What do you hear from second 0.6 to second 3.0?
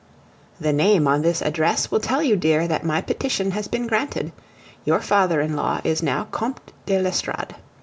name on this address will tell you, dear, that